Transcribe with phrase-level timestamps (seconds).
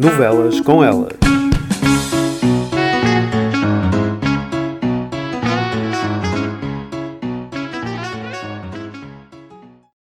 [0.00, 1.08] Novelas com ela.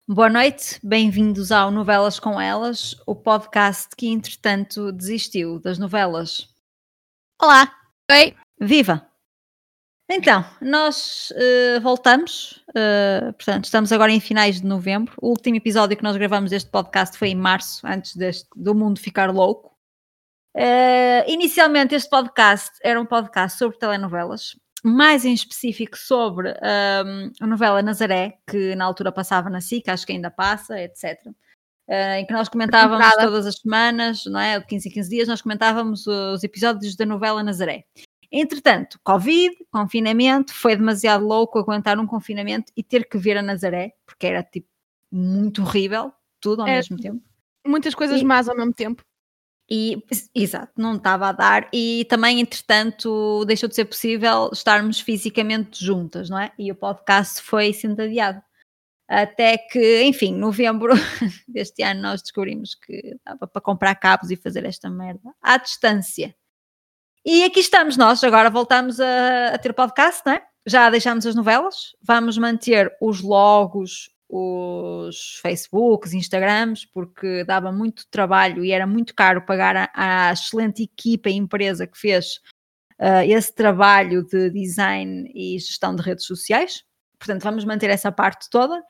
[0.08, 6.50] Boa noite, bem-vindos ao Novelas com Elas, o podcast que entretanto desistiu das novelas.
[7.40, 7.72] Olá!
[8.12, 8.36] Oi!
[8.60, 9.08] Viva!
[10.10, 15.14] Então, nós uh, voltamos, uh, portanto, estamos agora em finais de novembro.
[15.22, 19.00] O último episódio que nós gravamos deste podcast foi em março, antes deste, do mundo
[19.00, 19.73] ficar louco.
[20.56, 27.48] Uh, inicialmente, este podcast era um podcast sobre telenovelas, mais em específico sobre um, a
[27.48, 31.20] novela Nazaré, que na altura passava na SIC, acho que ainda passa, etc.
[31.88, 33.28] Uh, em que nós comentávamos Temporada.
[33.28, 34.60] todas as semanas, não é?
[34.60, 37.86] De 15 em 15 dias, nós comentávamos os episódios da novela Nazaré.
[38.32, 43.94] Entretanto, Covid, confinamento, foi demasiado louco aguentar um confinamento e ter que ver a Nazaré,
[44.06, 44.68] porque era tipo
[45.12, 47.22] muito horrível, tudo ao Era mesmo tempo.
[47.66, 49.04] Muitas coisas E- más ao mesmo tempo.
[49.76, 49.98] E,
[50.36, 56.30] exato, não estava a dar, e também, entretanto, deixou de ser possível estarmos fisicamente juntas,
[56.30, 56.52] não é?
[56.60, 58.40] E o podcast foi sendo adiado.
[59.10, 60.94] Até que, enfim, novembro
[61.50, 66.36] deste ano nós descobrimos que dava para comprar cabos e fazer esta merda à distância.
[67.26, 70.46] E aqui estamos nós, agora voltamos a, a ter podcast, não é?
[70.68, 78.66] Já deixámos as novelas, vamos manter os logos, os Facebooks, Instagrams, porque dava muito trabalho
[78.66, 82.42] e era muito caro pagar à, excelente equipa e empresa que fez
[82.98, 86.84] ah, esse trabalho de design e gestão de redes sociais.
[87.20, 88.84] Portanto, vamos manter essa parte toda.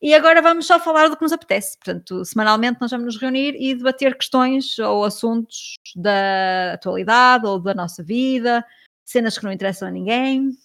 [0.00, 1.76] E agora vamos só falar do que nos apetece.
[1.76, 7.74] Portanto, semanalmente nós vamos nos reunir e debater questões ou assuntos da atualidade ou da
[7.74, 8.64] nossa vida,
[9.04, 10.56] cenas que não interessam a ninguém.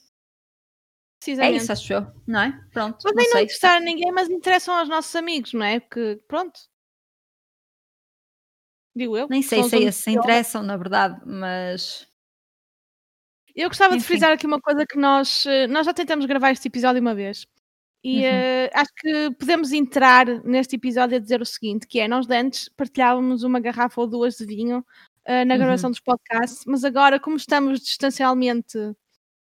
[1.40, 1.58] É Precisamente.
[1.58, 2.52] isso, acho eu, não é?
[2.72, 2.98] Pronto.
[3.06, 3.44] Nem não sei.
[3.44, 5.80] interessar a ninguém, mas interessam aos nossos amigos, não é?
[5.80, 6.60] Porque, pronto.
[8.96, 9.28] Digo eu.
[9.30, 12.08] Nem sei se é se interessam, na verdade, mas
[13.56, 14.08] Eu gostava de Enfim.
[14.08, 17.46] frisar aqui uma coisa que nós, eh, nós já tentamos gravar este episódio uma vez.
[18.04, 18.26] E Uhum.
[18.26, 22.36] eh, acho que podemos entrar neste episódio a dizer o seguinte, que é, nós de
[22.36, 24.86] antes partilhávamos uma garrafa ou duas de vinho
[25.26, 25.60] eh, na Uhum.
[25.60, 28.78] gravação dos podcasts, mas agora, como estamos distancialmente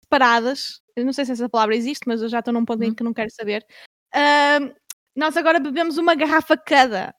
[0.08, 2.88] separadas, eu não sei se essa palavra existe, mas eu já estou num ponto em
[2.88, 2.94] Uhum.
[2.94, 3.64] que não quero saber,
[4.14, 4.72] ahm,
[5.14, 7.14] nós agora bebemos uma garrafa cada.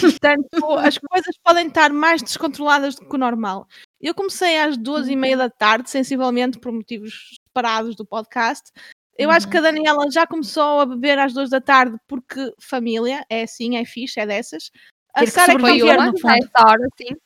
[0.00, 0.48] Portanto,
[0.94, 3.66] as coisas podem estar mais descontroladas do que o normal.
[4.00, 8.70] Eu comecei às duas e meia da tarde, sensivelmente por motivos separados do podcast.
[9.16, 13.24] Eu acho que a Daniela já começou a beber às duas da tarde porque família,
[13.28, 14.70] é assim, é fixe, é dessas.
[15.14, 16.34] A Ter Sara que sobreviver, no fundo.
[16.34, 17.16] essa hora, sim.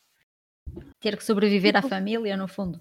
[1.01, 2.81] ter que sobreviver à família, no fundo.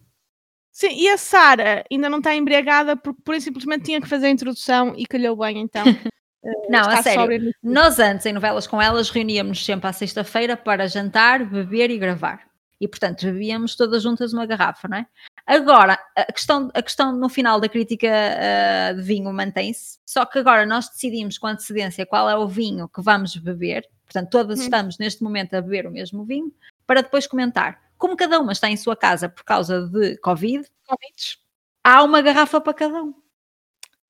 [0.74, 4.32] Sim, e a Sara ainda não está embriagada porque por simplesmente tinha que fazer a
[4.32, 5.84] introdução e calhou bem, então.
[6.44, 7.54] eh, Não, a sério.
[7.62, 12.42] Nós antes, em novelas com elas, reuníamos sempre à sexta-feira para jantar, beber e gravar.
[12.82, 15.06] E, portanto, bebíamos todas juntas uma garrafa, não é?
[15.46, 20.40] Agora, a questão, a questão no final da crítica ah, de vinho mantém-se, só que
[20.40, 24.64] agora nós decidimos com antecedência qual é o vinho que vamos beber, portanto, todas Hum.
[24.64, 26.52] estamos neste momento a beber o mesmo vinho,
[26.86, 27.80] para depois comentar.
[28.04, 31.38] Como cada uma está em sua casa por causa de Covid, Convites.
[31.82, 33.14] há uma garrafa para cada um.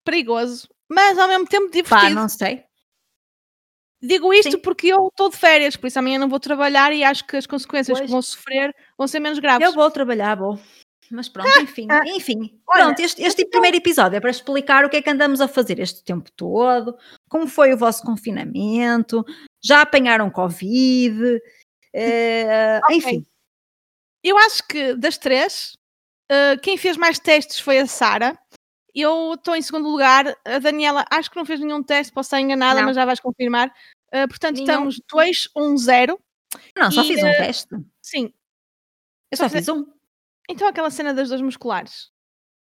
[0.04, 2.16] Perigoso, mas ao mesmo tempo Pá, divertido.
[2.16, 2.64] não sei.
[4.02, 4.58] Digo isto Sim.
[4.58, 7.46] porque eu estou de férias, por isso amanhã não vou trabalhar e acho que as
[7.46, 8.08] consequências Pois.
[8.08, 9.68] que vou sofrer vão ser menos graves.
[9.68, 10.60] Eu vou trabalhar, vou.
[11.12, 12.60] Mas pronto, enfim, ah, enfim.
[12.68, 15.48] olha, Pronto, este, este primeiro episódio é para explicar o que é que andamos a
[15.48, 16.98] fazer este tempo todo,
[17.30, 19.24] como foi o vosso confinamento,
[19.64, 21.40] já apanharam Covid,
[21.94, 22.98] eh, Ok.
[22.98, 23.26] enfim.
[24.24, 25.78] Eu acho que das três,
[26.30, 28.38] eh, quem fez mais testes foi a Sara.
[28.96, 30.36] Eu estou em segundo lugar.
[30.46, 32.88] A Daniela, acho que não fez nenhum teste, posso estar enganada, Não.
[32.88, 33.74] mas já vais confirmar.
[34.12, 34.66] Eh, portanto, Nenhum.
[34.90, 36.20] estamos 2, 1, 0.
[36.78, 37.76] Não, só E, fiz um eh, teste.
[38.02, 38.32] Sim.
[39.32, 39.86] Eu só só fiz um.
[40.50, 42.12] Então aquela cena das duas musculares.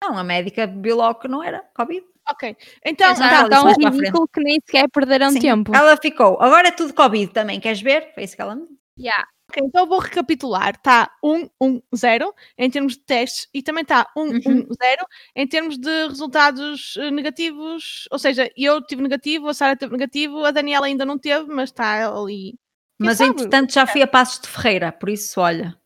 [0.02, 2.04] Não, a médica viu logo que não era Covid.
[2.28, 2.56] Ok.
[2.84, 3.48] Então, Exato.
[3.48, 5.38] tá, ela tão ridículo que nem sequer perderam Sim.
[5.40, 5.74] tempo.
[5.74, 6.40] Ela ficou.
[6.42, 8.12] Agora é tudo Covid também, queres ver?
[8.14, 8.80] Foi isso que ela me disse.
[8.98, 9.26] Yeah.
[9.50, 10.70] Ok, então eu vou recapitular.
[10.74, 14.66] Está 1, 1, 0 em termos de testes e também está 1, 1, Uhum.
[14.82, 15.06] 0
[15.36, 18.06] em termos de resultados eh, negativos.
[18.10, 21.70] Ou seja, eu tive negativo, a Sara teve negativo, a Daniela ainda não teve, mas
[21.70, 22.58] está ali.
[23.00, 23.30] Quem Mas sabe?
[23.30, 25.78] entretanto já fui a Passos de Ferreira, por isso, olha.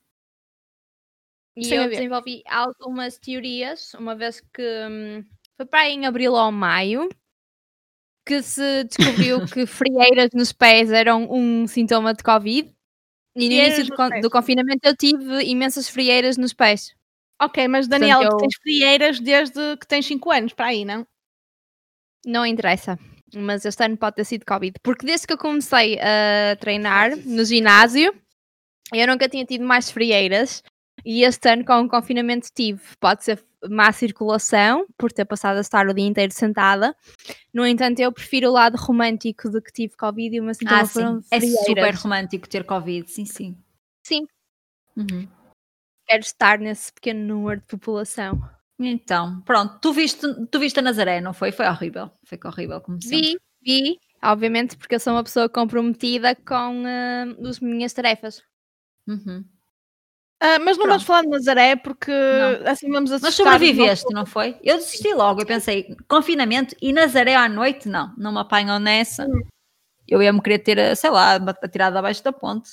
[1.56, 1.97] E Sem eu haver.
[1.97, 5.25] desenvolvi algumas teorias, uma vez que hum,
[5.56, 7.09] foi para aí em abril ou maio
[8.27, 12.75] que se descobriu que frieiras nos pés eram um sintoma de Covid.
[13.41, 14.23] E no Frieiras início do, con- pés.
[14.23, 16.95] do confinamento eu tive imensas frieiras nos pés.
[17.41, 21.07] Ok, mas Daniela, eu- tu tens frieiras desde que tens 5 anos, para aí, não?
[22.27, 22.99] Não interessa.
[23.35, 24.75] Mas este ano pode ter sido Covid.
[24.83, 28.13] Porque desde que eu comecei a treinar no ginásio,
[28.93, 30.65] Eu nunca tinha tido mais frieiras
[31.05, 32.81] e este ano com o confinamento tive.
[32.99, 36.95] Pode ser má circulação, por ter passado a estar o dia inteiro sentada.
[37.53, 41.21] No entanto, eu prefiro o lado romântico de que tive Covid e uma ah, sim.
[41.31, 43.57] É super romântico ter Covid, sim, sim.
[44.03, 44.27] Sim.
[44.97, 45.29] Uhum.
[46.07, 48.41] Quero estar nesse pequeno número de população.
[48.79, 51.53] Então, pronto, tu viste, tu viste a Nazaré, não foi?
[51.53, 52.11] Foi horrível.
[52.25, 53.21] Foi horrível, como sempre.
[53.21, 58.43] Vi, vi, obviamente, porque eu sou uma pessoa comprometida com uh, as minhas tarefas.
[59.06, 59.45] Uhum.
[60.43, 60.89] Uh, mas não Pronto.
[60.89, 62.71] vamos falar de Nazaré porque não.
[62.71, 63.43] assim vamos assistir.
[63.45, 64.59] Mas sobreviveste, não foi?
[64.63, 69.27] Eu desisti logo, eu pensei, confinamento e Nazaré à noite, não, não me apanham nessa.
[69.27, 69.43] Hum.
[70.09, 72.71] Eu ia-me querer ter, sei lá, atirado abaixo da ponte.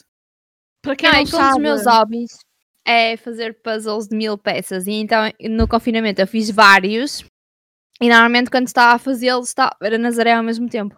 [0.82, 1.44] Para quem não, não sabe...
[1.44, 2.38] um dos meus hobbies
[2.86, 7.26] é fazer puzzles de mil peças e então no confinamento eu fiz vários
[8.00, 10.98] e normalmente quando estava a fazê-los era Nazaré ao mesmo tempo.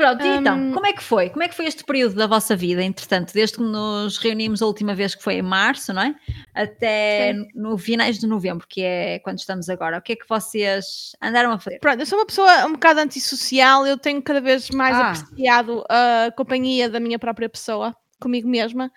[0.00, 0.72] Pronto, e então, um...
[0.72, 1.28] como é que foi?
[1.28, 4.66] Como é que foi este período da vossa vida, entretanto, desde que nos reunimos a
[4.66, 6.14] última vez, que foi em março, não é?
[6.54, 7.46] Até Sim.
[7.54, 9.98] no finais de novembro, que é quando estamos agora.
[9.98, 11.80] O que é que vocês andaram a fazer?
[11.80, 15.10] Pronto, eu sou uma pessoa um bocado antissocial, eu tenho cada vez mais ah.
[15.10, 18.90] apreciado a companhia da minha própria pessoa, comigo mesma,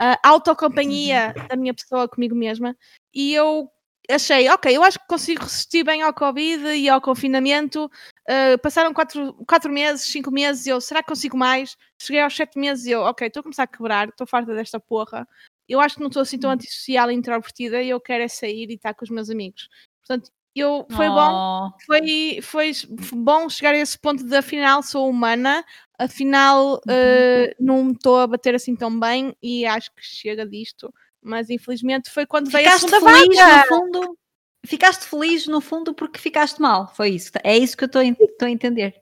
[0.00, 1.48] a autocompanhia uhum.
[1.48, 2.74] da minha pessoa comigo mesma,
[3.14, 3.68] e eu
[4.10, 7.90] achei, ok, eu acho que consigo resistir bem ao Covid e ao confinamento.
[8.28, 11.76] Uh, passaram quatro, quatro meses, cinco meses, e eu, será que consigo mais?
[12.00, 14.80] Cheguei aos sete meses e eu, ok, estou a começar a quebrar, estou farta desta
[14.80, 15.26] porra.
[15.68, 18.70] Eu acho que não estou assim tão antissocial e introvertida e eu quero é sair
[18.70, 19.68] e estar com os meus amigos.
[20.00, 21.14] Portanto, eu, foi oh.
[21.14, 22.72] bom, foi, foi
[23.12, 25.62] bom chegar a esse ponto de afinal sou humana,
[25.98, 30.92] afinal uh, não estou a bater assim tão bem e acho que chega disto
[31.26, 33.56] mas infelizmente foi quando ficaste veio a segunda feliz, vaga.
[33.58, 34.18] No fundo,
[34.64, 37.32] ficaste feliz no fundo porque ficaste mal, foi isso.
[37.42, 38.94] É isso que eu estou a entender.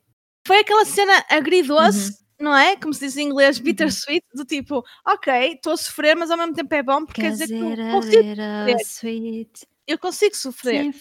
[0.46, 2.16] Foi aquela cena agridoce, uhum.
[2.40, 2.76] não é?
[2.76, 3.64] Como se diz em inglês, uhum.
[3.64, 7.30] bittersweet, do tipo, ok, estou a sofrer, mas ao mesmo tempo é bom porque quer
[7.30, 8.36] dizer que eu consigo
[8.84, 9.46] sofrer.
[9.86, 10.94] Eu consigo sofrer.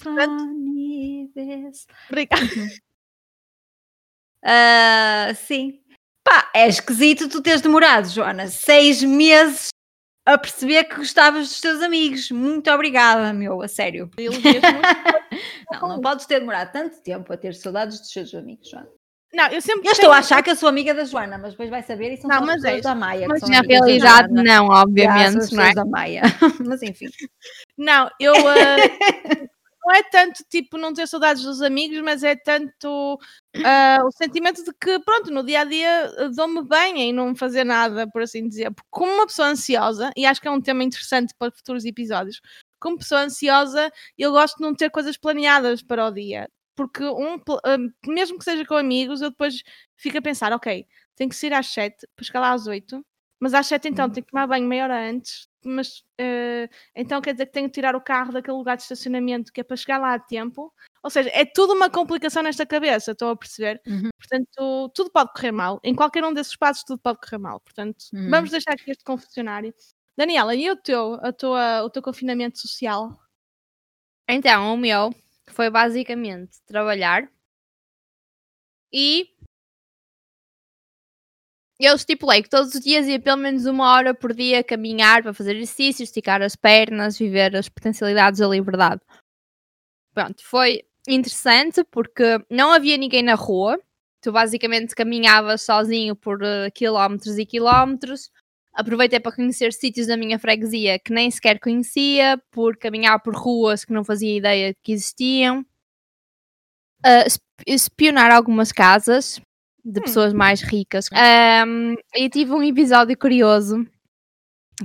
[2.09, 2.45] Obrigada.
[4.45, 5.79] Uh, sim.
[6.21, 9.72] Pá, é esquisito tu teres demorado, Joana, seis meses
[10.25, 12.31] a perceber que gostavas dos teus amigos.
[12.31, 14.09] Muito obrigada, meu, a sério.
[15.71, 18.89] não, não podes ter demorado tanto tempo a ter saudades dos teus amigos, Joana.
[19.33, 19.87] Não, eu sempre.
[19.87, 22.17] Eu estou a achar que eu sou amiga da Joana, mas depois vai saber e
[22.17, 23.27] são não, mas é da Maia.
[23.27, 25.73] Mas na realidade, não, obviamente, não é?
[25.73, 26.21] da Maia.
[26.63, 27.07] mas enfim.
[27.75, 28.33] Não, eu.
[28.33, 29.49] Uh,
[29.85, 34.63] não é tanto tipo não ter saudades dos amigos, mas é tanto uh, o sentimento
[34.63, 38.21] de que, pronto, no dia a dia ah, dou-me bem em não fazer nada, por
[38.21, 38.71] assim dizer.
[38.71, 42.41] Porque como uma pessoa ansiosa, e acho que é um tema interessante para futuros episódios,
[42.79, 46.49] como pessoa ansiosa, eu gosto de não ter coisas planeadas para o dia.
[46.75, 49.63] Porque, um, uh, mesmo que seja com amigos, eu depois
[49.97, 53.05] fico a pensar, ok, tenho que sair às 7 para chegar lá às 8,
[53.39, 54.11] mas às 7 então uhum.
[54.11, 57.73] tenho que tomar banho meia hora antes, mas uh, então quer dizer que tenho que
[57.73, 60.73] tirar o carro daquele lugar de estacionamento que é para chegar lá a tempo.
[61.03, 63.81] Ou seja, é tudo uma complicação nesta cabeça, estou a perceber.
[63.87, 64.09] Uhum.
[64.17, 65.79] Portanto, tudo pode correr mal.
[65.83, 67.59] Em qualquer um desses passos, tudo pode correr mal.
[67.59, 68.29] Portanto, uhum.
[68.29, 69.73] vamos deixar aqui este confessionário.
[70.17, 73.19] Daniela, e o teu, a tua, o teu confinamento social?
[74.29, 75.13] Então, o meu
[75.47, 77.29] foi basicamente trabalhar
[78.91, 79.32] e
[81.79, 85.33] eu estipulei que todos os dias ia pelo menos uma hora por dia caminhar para
[85.33, 89.01] fazer exercício, esticar as pernas, viver as potencialidades da liberdade.
[90.13, 93.79] Pronto, foi interessante porque não havia ninguém na rua.
[94.21, 98.31] Tu basicamente caminhavas sozinho por uh, quilómetros e quilómetros.
[98.73, 103.83] Aproveitei para conhecer sítios da minha freguesia que nem sequer conhecia, por caminhar por ruas
[103.83, 105.65] que não fazia ideia que existiam.
[107.05, 107.27] Uh,
[107.67, 109.41] espionar algumas casas,
[109.83, 110.03] de hum.
[110.03, 111.09] pessoas mais ricas.
[111.11, 113.85] Um, e tive um episódio curioso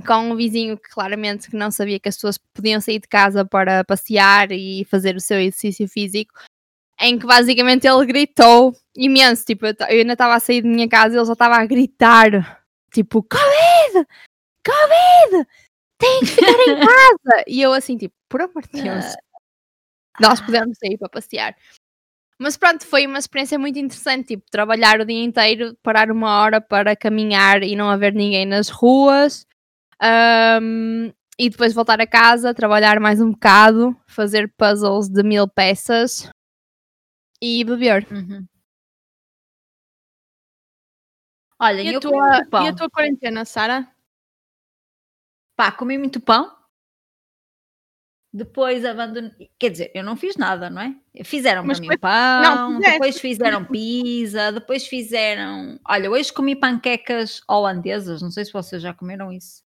[0.05, 3.43] com um vizinho que claramente que não sabia que as pessoas podiam sair de casa
[3.43, 6.33] para passear e fazer o seu exercício físico,
[6.99, 11.15] em que basicamente ele gritou imenso, tipo, eu, ainda estava a sair de minha casa
[11.15, 14.07] e ele já estava a gritar, tipo, Covid!
[14.65, 15.47] Covid!
[15.97, 17.43] Tem que ficar em casa!
[17.47, 19.17] e eu assim, tipo, por amor de Deus, ah.
[20.19, 21.55] nós podemos sair para passear.
[22.41, 26.61] Mas pronto, foi uma experiência muito interessante, tipo, trabalhar o dia inteiro, parar uma hora
[26.61, 29.45] para caminhar e não haver ninguém nas ruas.
[30.01, 36.29] Um, e depois voltar a casa, trabalhar mais um bocado, fazer puzzles de mil peças
[37.41, 38.07] e beber.
[38.09, 38.45] Uhum.
[41.59, 42.41] Olha, e eu tua.
[42.63, 43.85] E a tua quarentena, Sara?
[45.57, 46.58] Pá, comi muito pão.
[48.31, 49.49] Depois abandonei.
[49.57, 51.23] Quer dizer, eu não fiz nada, não é?
[51.23, 55.79] Fizeram para mim pão, não, depois fizeram pizza, depois fizeram.
[55.87, 59.63] Olha, hoje comi panquecas holandesas, não sei se vocês já comeram isso.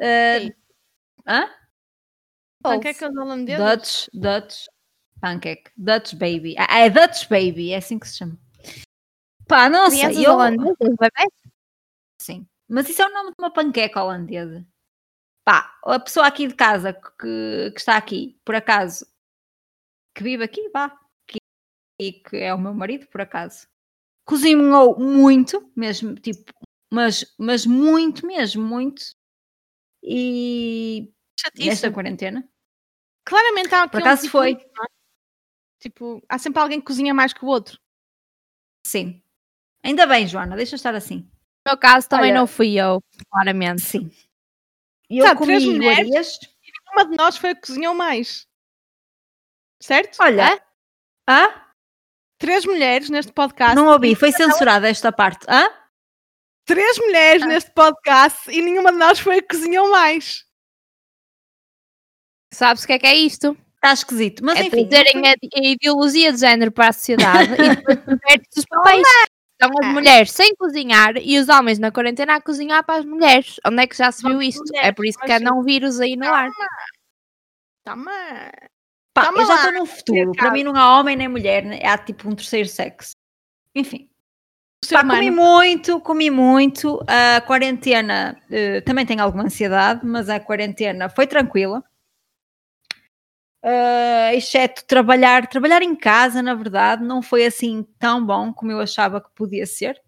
[0.00, 0.52] Sim.
[1.26, 1.50] hã?
[2.62, 3.66] Panquecas holandesas.
[3.66, 4.66] Dutch, Dutch
[5.20, 6.54] pancake, Dutch baby.
[6.56, 8.38] Ah, é Dutch baby, é assim que se chama.
[9.48, 11.32] Pá, não Crianças sei, eu, holandesas, bebés?
[12.20, 12.46] Sim.
[12.68, 14.64] Mas isso é o nome de uma panqueca holandesa.
[15.44, 19.04] Pá, a pessoa aqui de casa que, que está aqui, por acaso,
[20.16, 20.90] que vive aqui, vá,
[21.26, 21.38] que,
[22.00, 23.66] e que é o meu marido, por acaso,
[24.24, 26.52] cozinhou muito, mesmo, tipo,
[26.92, 29.02] mas, mas muito mesmo, muito.
[30.04, 31.68] E Chatice.
[31.68, 32.48] nesta quarentena,
[33.24, 34.56] Claramente há aqui por um acaso tipo- foi,
[35.80, 37.76] Tipo, há sempre alguém que cozinha mais que o outro.
[38.86, 39.20] sim.
[39.84, 41.28] Ainda bem, Joana, deixa estar assim.
[41.66, 43.82] No meu caso também Olha- não fui eu, claramente.
[43.82, 44.08] Sim.
[45.12, 46.38] E eu Sabe, três comi mulheres- iguarias.
[46.92, 48.46] Uma de nós foi a que cozinhou mais.
[49.80, 50.16] Certo?
[50.20, 50.62] Olha,
[51.28, 51.48] hã?
[52.38, 53.74] Três mulheres neste podcast.
[53.76, 55.44] Não ouvi, foi censurada esta parte.
[55.48, 55.68] Hã?
[56.64, 57.46] Três mulheres Ah.
[57.46, 60.44] neste podcast e nenhuma de nós foi a que cozinhou mais.
[62.52, 63.56] Sabes o que é que é isto?
[63.76, 64.44] Está esquisito.
[64.44, 64.88] Mas é enfim.
[64.88, 67.56] trazerem a, a ideologia de género para a sociedade e
[68.16, 69.02] depois os papéis.
[69.62, 69.92] Estão as Ah.
[69.92, 73.56] mulheres sem cozinhar e os homens na quarentena a cozinhar para as mulheres.
[73.66, 74.62] Onde é que já se viu isto?
[74.66, 76.50] mulheres, É por isso que mas andam vírus aí no ar.
[77.84, 78.10] Toma.
[79.14, 80.32] Pá, Toma eu já estou no futuro.
[80.32, 81.80] Para mim não há homem nem mulher, né?
[81.84, 83.12] há tipo um terceiro sexo.
[83.74, 84.08] Enfim.
[84.90, 86.98] Pá, comi muito, comi muito.
[87.06, 91.84] A quarentena eh, também tenho alguma ansiedade, mas a quarentena foi tranquila.
[93.64, 98.80] Eh, exceto trabalhar, trabalhar em casa, na verdade, não foi assim tão bom como eu
[98.80, 100.02] achava que podia ser.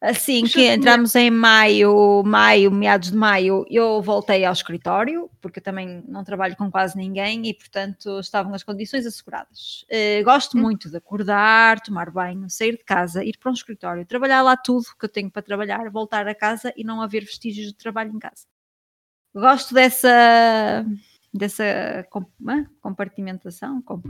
[0.00, 5.62] Assim que entramos em maio, maio, meados de maio, eu voltei ao escritório, porque eu
[5.62, 9.84] também não trabalho com quase ninguém e, portanto, estavam as condições asseguradas.
[9.88, 14.42] Eh, gosto muito de acordar, tomar banho, sair de casa, ir para um escritório, trabalhar
[14.42, 17.74] lá tudo que eu tenho para trabalhar, voltar a casa e não haver vestígios de
[17.74, 18.44] trabalho em casa.
[19.34, 20.84] Gosto dessa,
[21.32, 22.26] dessa com-
[22.80, 24.02] compartimentação, com-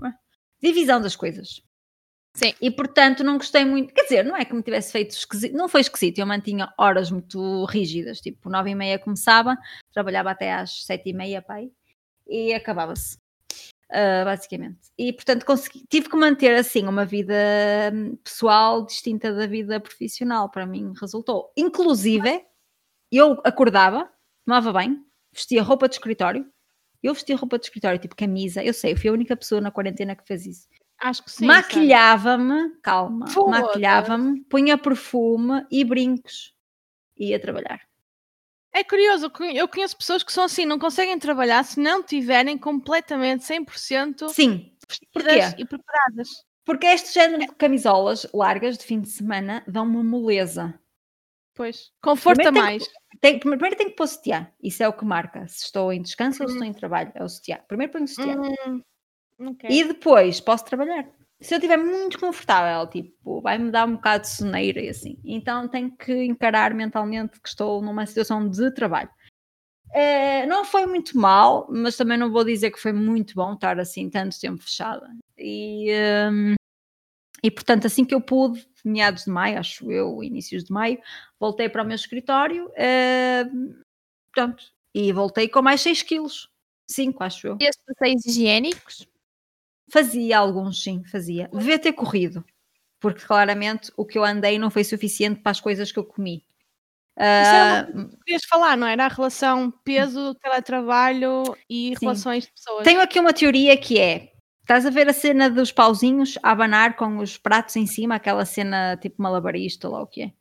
[0.60, 1.62] divisão das coisas.
[2.34, 2.54] Sim.
[2.62, 5.68] E portanto não gostei muito, quer dizer, não é que me tivesse feito esquisito, não
[5.68, 9.56] foi esquisito, eu mantinha horas muito rígidas, tipo nove e meia começava,
[9.92, 11.70] trabalhava até às sete e meia, pai,
[12.26, 13.18] e acabava-se,
[13.90, 14.78] ah, basicamente.
[14.96, 17.34] E portanto consegui, tive que manter assim uma vida
[17.92, 21.52] hum, pessoal distinta da vida profissional, para mim resultou.
[21.54, 22.46] Inclusive,
[23.10, 24.10] eu acordava,
[24.46, 26.50] tomava banho, vestia roupa de escritório,
[27.02, 29.71] eu vestia roupa de escritório, tipo camisa, eu sei, eu fui a única pessoa na
[29.71, 30.68] quarentena que fez isso.
[31.00, 31.47] Acho que sim.
[31.47, 36.54] Maquilhava-me, calma, maquilhava-me, punha perfume e brincos
[37.16, 37.80] e ia trabalhar.
[38.73, 42.02] É curioso, eu conhe- eu conheço pessoas que são assim, não conseguem trabalhar se não
[42.02, 46.28] tiverem completamente 100% Sim, vestidas e preparadas.
[46.64, 50.78] porque este género de camisolas largas de fim de semana dão uma moleza.
[51.54, 51.90] Pois.
[52.02, 53.40] Conforto a Primeiro tem mais.
[53.40, 56.49] Primeiro tenho que pôr sutiã, isso é o que marca se estou em descanso ou
[56.49, 56.62] se Uhum.
[56.64, 57.59] estou em trabalho, é o sutiã.
[57.68, 58.37] Primeiro ponho o sutiã.
[58.40, 58.80] Hum,
[59.50, 59.71] ok.
[59.71, 61.09] E depois posso trabalhar.
[61.40, 65.18] Se eu estiver muito confortável, tipo, vai-me dar um bocado de soneira e assim.
[65.25, 69.11] Então tenho que encarar mentalmente que estou numa situação de trabalho.
[69.94, 73.78] Eh, não foi muito mal, mas também não vou dizer que foi muito bom estar
[73.80, 75.06] assim tanto tempo fechada.
[75.38, 75.92] E,
[76.30, 76.54] hum,
[77.42, 80.99] e portanto, assim que eu pude, meados de maio, acho eu, inícios de maio,
[81.40, 82.70] voltei para o meu escritório.
[82.76, 83.44] eh,
[84.32, 84.64] pronto.
[84.94, 86.50] E voltei com mais 6 quilos.
[86.88, 87.58] 5, acho eu.
[87.61, 89.06] E esses passeios higiênicos?
[89.90, 91.49] Fazia alguns, sim, fazia.
[91.52, 92.44] Devia ter corrido,
[93.00, 96.44] porque claramente o que eu andei não foi suficiente para as coisas que eu comi.
[98.25, 99.04] Querias falar, não era?
[99.04, 102.06] A relação peso, teletrabalho e Sim.
[102.06, 102.84] relações de pessoas.
[102.84, 104.31] tenho aqui uma teoria que é:
[104.62, 108.45] estás a ver a cena dos pauzinhos a abanar com os pratos em cima, aquela
[108.45, 110.33] cena tipo malabarista lá o que é?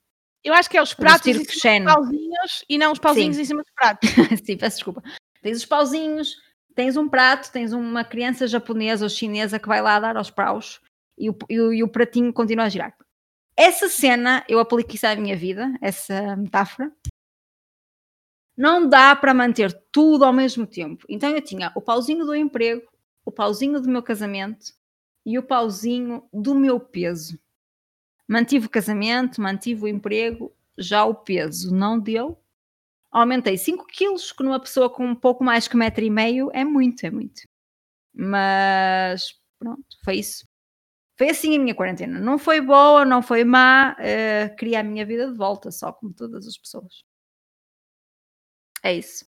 [0.43, 1.43] Eu acho que é os pratos em cima
[1.85, 3.41] dos pauzinhos e não os pauzinhos Sim.
[3.41, 4.09] em cima dos pratos.
[4.45, 5.03] Sim, peço desculpa.
[5.41, 6.35] Tens os pauzinhos,
[6.73, 10.79] tens um prato, tens uma criança japonesa ou chinesa que vai lá dar aos paus
[11.17, 12.95] e o, e o- e o pratinho continua a girar.
[13.55, 16.91] Essa cena, eu aplico isso à minha vida, essa metáfora.
[18.57, 21.05] Não dá para manter tudo ao mesmo tempo.
[21.09, 22.81] Então eu tinha o pauzinho do emprego,
[23.25, 24.73] o pauzinho do meu casamento
[25.25, 27.39] e o pauzinho do meu peso.
[28.27, 32.39] Mantive o casamento, mantive o emprego, já o peso não deu,
[33.11, 36.51] aumentei 5 quilos, que numa pessoa com um pouco mais que um metro e meio
[36.53, 37.43] é muito, é muito.
[38.13, 40.47] Mas pronto, foi isso.
[41.17, 42.19] Foi assim a minha quarentena.
[42.19, 46.13] Não foi boa, não foi má, eh, queria a minha vida de volta, só como
[46.13, 47.03] todas as pessoas.
[48.83, 49.30] É isso.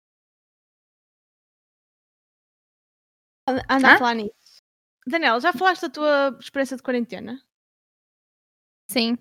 [3.47, 3.95] Anda Hã?
[3.95, 4.63] a falar nisso.
[5.07, 7.43] Daniela, já falaste da tua experiência de quarentena?
[8.91, 9.19] Sim.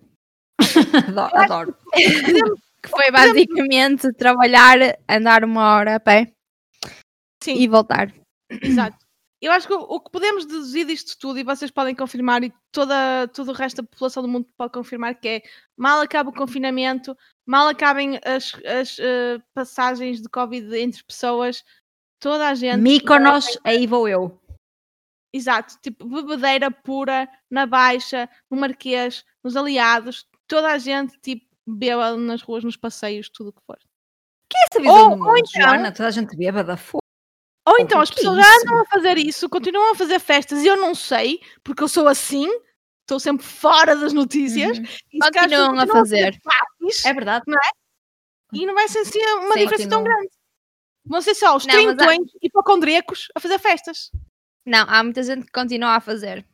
[1.07, 1.77] adoro, adoro.
[2.83, 4.77] Que foi basicamente trabalhar,
[5.07, 6.33] andar uma hora a pé
[7.41, 8.13] Sim, e voltar.
[8.61, 8.97] exato.
[9.41, 13.27] Eu acho que o, que podemos deduzir disto tudo, e vocês podem confirmar, e toda,
[13.29, 15.41] todo o resto da população do mundo pode confirmar, que é
[15.77, 21.63] mal acaba o confinamento, mal acabem as, as eh, passagens de Covid entre pessoas,
[22.23, 22.81] toda a gente.
[22.81, 24.39] Míconos, aí vou eu.
[25.33, 32.15] Exato, tipo bebedeira pura, na Baixa, no Marquês, nos Aliados, toda a gente, tipo, bêbada
[32.17, 33.77] nas ruas, nos passeios, tudo o que for.
[34.71, 36.79] Essa visão Ou- do ou mundo, então- Joana, toda a gente bêbada.
[37.65, 40.67] Ou então as que pessoas já andam a fazer isso, continuam a fazer festas e
[40.67, 42.47] eu não sei, porque eu sou assim,
[43.01, 44.77] estou sempre fora das notícias.
[44.77, 44.83] Uhum.
[45.13, 46.39] e pessoas Continuam a continuam fazer.
[46.41, 47.45] parties, É verdade.
[48.53, 50.03] E não vai ser assim uma Sim, diferença tão continuam.
[50.03, 50.31] grande.
[51.05, 54.09] Vão ser só os mas há- trintões hipocondríacos a fazer festas.
[54.65, 56.45] Não, há muita gente que continua a fazer.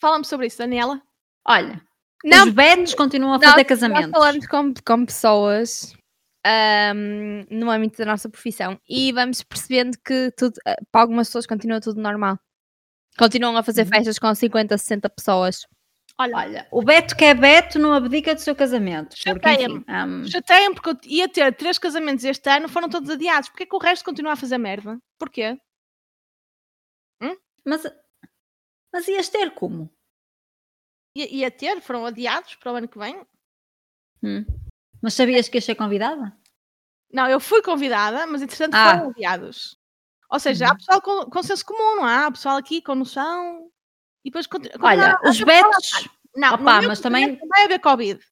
[0.00, 1.00] Fala-me sobre isso, Daniela.
[1.46, 1.80] Olha,
[2.24, 4.10] Não, os betos continuam a Nós- fazer Nós casamentos.
[4.10, 5.94] falamos com, com pessoas
[6.44, 11.46] ahm, no âmbito da nossa profissão e vamos percebendo que tudo, ah, para algumas pessoas
[11.46, 12.38] continua tudo normal.
[13.18, 13.88] Continuam a fazer Uhum.
[13.88, 15.66] festas com 50, 60 pessoas.
[16.22, 19.10] Olha, Olha, o Beto que é Beto não abdica do seu casamento.
[19.10, 19.74] Porque, Chateia-me.
[19.76, 23.48] enfim, hum, chateiem porque eu ia ter três casamentos este ano, foram todos adiados.
[23.48, 24.98] Porquê que o resto continua a fazer merda?
[25.18, 25.58] Porquê?
[27.64, 27.82] mas,
[28.92, 29.88] mas ias ter como?
[31.16, 33.24] Ia, ia ter, foram adiados para o ano que vem.
[34.22, 34.44] Hum.
[35.00, 36.36] Mas sabias que ia ser convidada?
[37.12, 38.96] Não, eu fui convidada, mas entretanto Ah.
[38.98, 39.78] foram adiados.
[40.30, 40.76] Ou seja, há Uhum.
[40.76, 42.26] pessoal com, com senso comum, não há?
[42.26, 43.70] Há pessoal aqui com noção.
[44.24, 44.46] E depois
[44.80, 48.24] Olha, os Betos, Não, Opa, mas também- casamento vai haver Covid.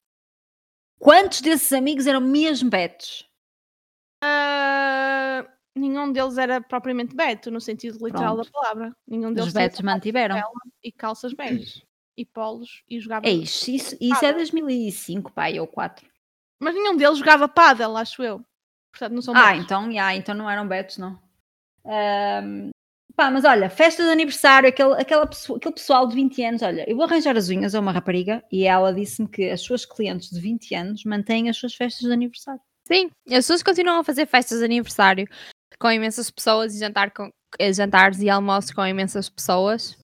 [0.99, 3.29] quantos desses amigos eram mesmo Betos?
[4.23, 8.47] Ah, nenhum deles era propriamente Beto, no sentido literal Pronto.
[8.47, 8.97] da palavra.
[9.07, 10.37] Nenhum deles Os Betos mantiveram.
[10.83, 11.83] e calças beijas
[12.17, 13.27] e polos e jogava.
[13.27, 16.09] É isso, isso, isso é 2005, pai, ou 4.
[16.61, 18.45] Mas nenhum deles jogava pádel, acho eu.
[18.93, 19.65] Portanto, não são Ah, Betos.
[19.65, 21.19] então, já, então não eram Betos, não.
[21.85, 22.71] Ahm,
[23.21, 26.97] pá, mas olha, festa de aniversário, aquele, aquela aquele pessoal de 20 anos, olha, eu
[26.97, 30.41] vou arranjar as unhas a uma rapariga e ela disse-me que as suas clientes de
[30.41, 32.63] 20 anos mantêm as suas festas de aniversário.
[32.87, 35.29] Sim, as pessoas continuam a fazer festas de aniversário
[35.79, 39.99] com imensas pessoas e jantar com, eh, jantares e almoços com imensas pessoas.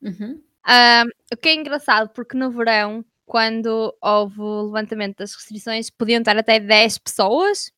[0.00, 0.42] Uhum.
[0.64, 6.20] Ahm, o que é engraçado, porque no verão, quando houve o levantamento das restrições, podiam
[6.20, 7.70] estar até 10 pessoas.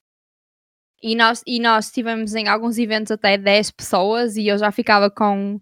[1.06, 5.10] E nós, e nós estivemos em alguns eventos até 10 pessoas e eu já ficava
[5.10, 5.58] com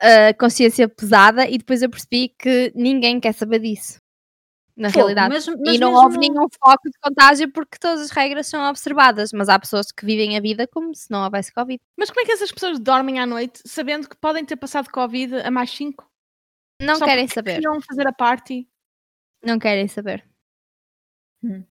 [0.00, 3.98] a consciência pesada e depois eu percebi que ninguém quer saber disso.
[4.74, 5.34] Na Fogo, realidade.
[5.34, 8.66] mas- mas e não mesmo- houve nenhum foco de contágio porque todas as regras são
[8.70, 11.78] observadas, mas há pessoas que vivem a vida como se não houvesse Covid.
[11.98, 15.34] Mas como é que essas pessoas dormem à noite sabendo que podem ter passado Covid
[15.42, 16.08] a mais 5?
[16.80, 17.56] Não Só querem saber.
[17.56, 18.66] Queriam fazer a party.
[19.44, 20.24] Não querem saber.
[21.42, 21.66] Do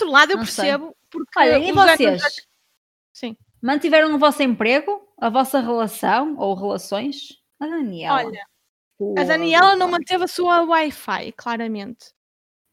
[0.00, 0.64] outro lado, eu Não sei.
[0.66, 0.96] percebo.
[1.10, 2.22] Porque Olha, e vocês?
[3.12, 3.36] Sim.
[3.62, 7.40] Mantiveram o vosso emprego, a vossa relação ou relações?
[7.58, 8.24] A Daniela.
[8.24, 8.46] Olha,
[9.18, 9.24] a.
[9.24, 12.14] Daniela não manteve a sua Wi-Fi, claramente.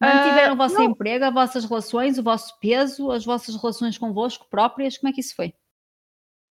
[0.01, 0.83] Mantiveram Ah, o vosso não.
[0.83, 4.97] emprego, as vossas relações, o vosso peso, as vossas relações convosco próprias?
[4.97, 5.53] Como é que isso foi?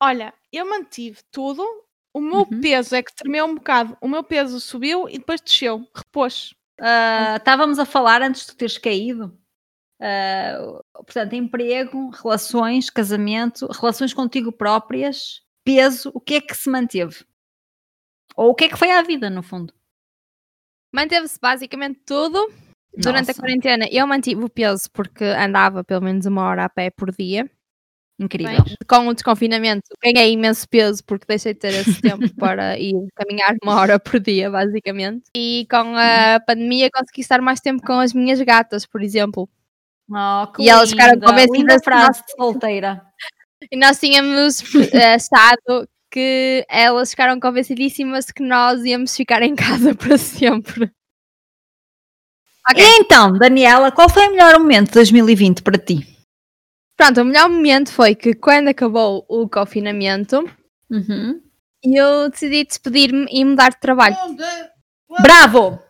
[0.01, 1.63] Olha, eu mantive tudo.
[2.15, 2.61] O meu Uhum.
[2.61, 3.97] peso é que tremeu um bocado.
[4.01, 5.87] O meu peso subiu e depois desceu.
[5.95, 6.55] Repôs.
[6.81, 9.39] Ah, estávamos a falar antes de teres caído.
[10.05, 17.25] Ah, portanto, emprego, relações, casamento, relações contigo próprias, peso, o que é que se manteve?
[18.37, 19.73] Ou o que é que foi à vida, no fundo?
[20.93, 22.53] Manteve-se basicamente tudo.
[22.97, 26.91] Durante a quarentena eu mantive o peso porque andava pelo menos uma hora a pé
[26.91, 27.49] por dia.
[28.19, 28.65] incrível.
[28.89, 33.55] Com o desconfinamento ganhei imenso peso porque deixei de ter esse tempo para ir caminhar
[33.63, 35.31] uma hora por dia, basicamente.
[35.35, 39.49] E com a pandemia consegui estar mais tempo com as minhas gatas, por exemplo.
[40.15, 43.03] Oh, E elas ficaram convencidas linda que frase nós- de solteira.
[43.71, 49.95] E nós tínhamos eh, achado que elas ficaram convencidíssimas que nós íamos ficar em casa
[49.97, 50.91] para sempre.
[52.71, 52.83] Ok.
[52.85, 56.07] E então, Daniela, qual foi o melhor momento de 2020 para ti?
[56.97, 60.45] Pronto, o melhor momento foi que quando acabou o confinamento,
[60.91, 61.41] Uhum.
[61.83, 64.17] eu decidi despedir-me e mudar de trabalho.
[65.23, 65.83] Bravo!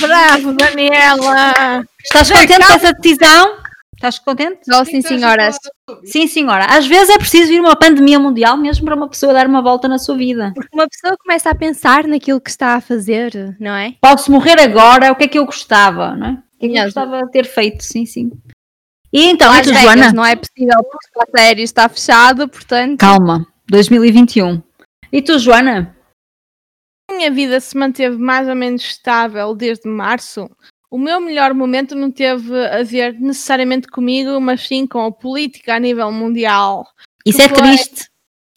[0.00, 1.84] Bravo, Daniela!
[2.04, 3.56] Estás contente com essa decisão?
[3.94, 4.60] Estás contente?
[4.72, 5.56] Oh, sim, senhoras.
[6.04, 6.66] Sim, senhora.
[6.66, 9.86] Às vezes é preciso vir uma pandemia mundial mesmo para uma pessoa dar uma volta
[9.86, 10.50] na sua vida.
[10.54, 13.94] Porque uma pessoa começa a pensar naquilo que está a fazer, não é?
[14.00, 16.32] Posso morrer agora, o que é que eu gostava, não é?
[16.32, 18.32] O que é que eu gostava de ter feito, sim, sim.
[19.12, 20.12] E então, e Las tu, Vegas Joana?
[20.12, 22.98] não é possível porque a série está fechado, portanto.
[22.98, 24.60] Calma, 2021.
[25.12, 25.94] E tu, Joana?
[27.22, 30.50] A minha vida se manteve mais ou menos estável desde março.
[30.90, 35.76] O meu melhor momento não teve a ver necessariamente comigo, mas sim com a política
[35.76, 36.84] a nível mundial.
[37.24, 38.08] Isso é foi- triste.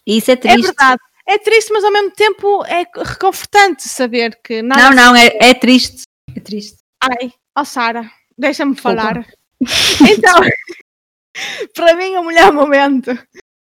[0.07, 0.61] Isso é É triste.
[0.63, 0.99] verdade.
[1.27, 4.89] É triste, mas ao mesmo tempo é reconfortante saber que nada.
[4.89, 6.01] não, não, é, é triste.
[6.35, 6.77] É triste.
[7.03, 9.23] Ai, ó Sara, deixa-me falar.
[10.11, 10.41] Então,
[11.75, 13.11] para mim o melhor momento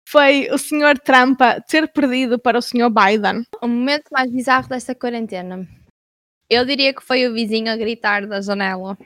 [0.09, 0.99] foi o Sr.
[1.03, 2.89] Trump ter perdido para o Sr.
[2.89, 3.45] Biden.
[3.61, 5.67] O momento mais bizarro desta quarentena.
[6.49, 8.97] Eu diria que foi o vizinho a gritar da janela.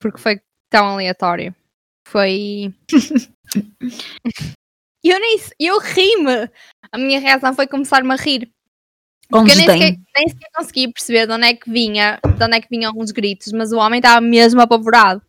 [0.00, 0.40] Porque foi
[0.70, 1.52] tão aleatório.
[2.06, 2.72] Foi.
[5.02, 5.40] eu nem.
[5.58, 6.48] Eu ri-me.
[6.92, 8.48] A minha reação foi começar-me a rir.
[9.28, 10.04] Porque eu nem sequer, desdém.
[10.16, 13.10] nem sequer consegui perceber de onde é que vinha, de onde é que vinham os
[13.10, 15.20] gritos, mas o homem estava mesmo apavorado.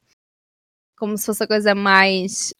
[0.97, 2.53] Como se fosse a coisa mais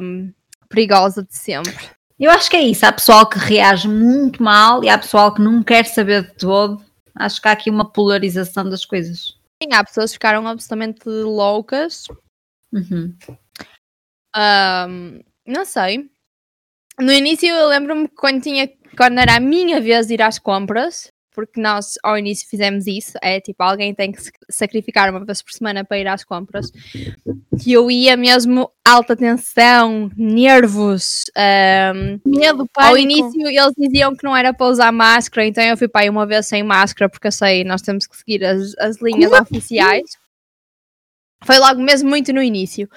[0.00, 0.32] hum,
[0.68, 1.90] perigosa de sempre.
[2.22, 2.86] Eu acho que é isso.
[2.86, 6.80] Há pessoal que reage muito mal e há pessoal que não quer saber de todo.
[7.16, 9.36] Acho que há aqui uma polarização das coisas.
[9.60, 12.06] Sim, há pessoas que ficaram absolutamente loucas.
[12.72, 13.12] Uhum.
[14.36, 16.08] Ahm, não sei.
[17.00, 21.11] No início eu lembro-me quando, tinha, quando era a minha vez de ir às compras,
[21.34, 25.52] porque nós ao início fizemos isso, é tipo, alguém tem que sacrificar uma vez por
[25.52, 26.70] semana para ir às compras.
[27.66, 31.24] E eu ia mesmo alta tensão, nervos.
[31.36, 32.72] ahm, Medo, pânico.
[32.80, 36.10] ao início eles diziam que não era para usar máscara, então eu fui para aí
[36.10, 40.10] uma vez sem máscara, porque eu sei, nós temos que seguir as, as linhas oficiais.
[41.44, 42.88] Foi logo mesmo muito no início.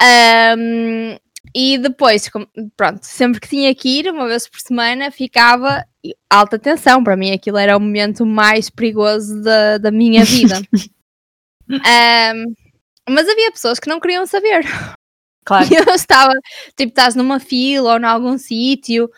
[0.00, 1.16] Ahm,
[1.54, 2.28] e depois,
[2.76, 5.84] pronto, sempre que tinha que ir, uma vez por semana, ficava
[6.30, 7.02] alta tensão.
[7.02, 10.60] Para mim, aquilo era o momento mais perigoso da, da minha vida.
[11.70, 12.54] Ahm,
[13.08, 14.64] mas havia pessoas que não queriam saber.
[15.44, 15.66] Claro.
[15.72, 16.32] E eu estava,
[16.76, 19.10] tipo, estás numa fila ou em algum sítio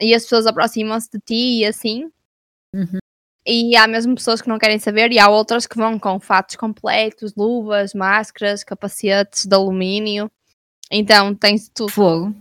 [0.00, 2.10] e as pessoas aproximam-se de ti e assim.
[2.74, 2.98] Uhum.
[3.46, 6.56] E há mesmo pessoas que não querem saber e há outras que vão com fatos
[6.56, 10.30] completos, luvas, máscaras, capacetes de alumínio.
[10.90, 11.92] Então tens tudo.
[11.92, 12.34] Fogo.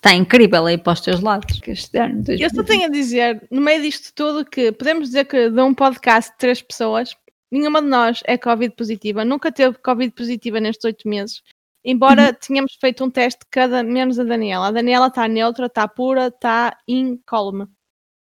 [0.00, 1.60] Está incrível aí para os teus lados.
[1.60, 5.26] que este ano, Eu só tenho a dizer, no meio disto tudo, que podemos dizer
[5.26, 7.14] que de um podcast de três pessoas,
[7.52, 11.42] nenhuma de nós é Covid positiva, nunca teve Covid positiva nestes oito meses.
[11.84, 14.68] Embora tenhamos feito um teste cada, menos a Daniela.
[14.68, 17.66] A Daniela está neutra, está pura, está incólume.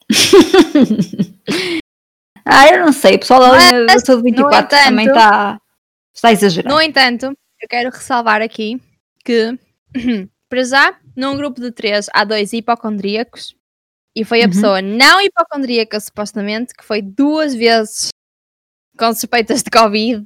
[2.44, 3.16] ah, eu não sei.
[3.16, 5.60] O pessoal da linha da saúde 24 entanto- também está,
[6.14, 6.74] está exagerado.
[6.74, 7.26] No entanto,
[7.60, 8.80] eu quero ressalvar aqui
[9.24, 9.58] que,
[10.48, 13.54] para já, num grupo de três há dois hipocondríacos
[14.14, 14.50] e foi a Uhum.
[14.50, 18.08] pessoa não hipocondríaca, supostamente, que foi duas vezes
[18.98, 20.24] com suspeitas de Covid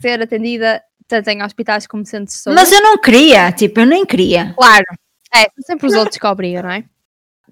[0.00, 2.60] ser atendida tanto em hospitais como centros de saúde.
[2.60, 3.50] Mas eu não queria.
[3.52, 4.54] Tipo, eu nem queria.
[4.54, 4.84] Claro,
[5.34, 6.84] é, sempre os outros que obrigam, não é?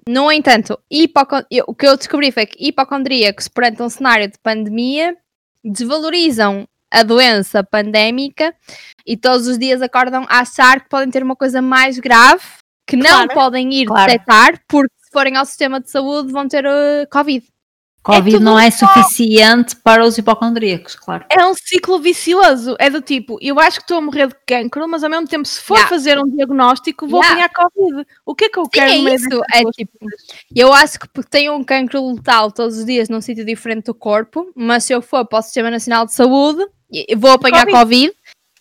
[0.08, 4.38] No entanto, hipocon- eu- o que eu descobri foi que hipocondríacos, perante um cenário de
[4.38, 5.16] pandemia,
[5.64, 8.54] desvalorizam a doença pandémica
[9.06, 12.42] e todos os dias acordam a achar que podem ter uma coisa mais grave
[12.88, 13.28] que não Claro.
[13.34, 14.06] podem ir Claro.
[14.10, 17.46] detectar porque se forem ao sistema de saúde vão ter uh, Covid.
[18.02, 21.26] Covid tudo não é suficiente para os hipocondríacos, claro.
[21.28, 22.74] É um ciclo vicioso.
[22.78, 25.44] É do tipo, eu acho que estou a morrer de cancro, mas ao mesmo tempo,
[25.46, 25.90] se for Yeah.
[25.90, 27.44] fazer um diagnóstico, vou Yeah.
[27.44, 28.06] apanhar Covid.
[28.24, 29.40] O que é que eu Sim, quero é isso.
[29.52, 29.98] É tipo,
[30.56, 33.94] eu acho que porque tenho um cancro letal todos os dias num sítio diferente do
[33.94, 36.64] corpo, mas se eu for para o Sistema Nacional de Saúde,
[37.18, 37.78] vou apanhar Covid.
[37.78, 38.12] Covid,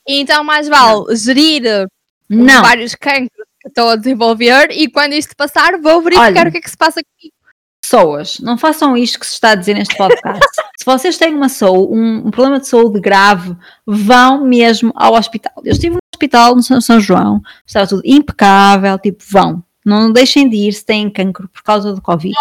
[0.09, 1.87] e então mais vale gerir uh,
[2.29, 2.61] os Não.
[2.63, 6.49] vários cancros estou a desenvolver e quando isto passar vou verificar Olha.
[6.49, 7.35] o que é que se passa comigo.
[7.81, 10.43] Pessoas, não façam isto que se está a dizer neste podcast.
[10.77, 15.53] se vocês têm uma saúde, um, um problema de saúde grave, vão mesmo ao hospital.
[15.63, 19.63] Eu estive no hospital no São, São João, estava tudo impecável, tipo, vão.
[19.85, 22.35] Não deixem de ir se têm cancro por causa do Covid.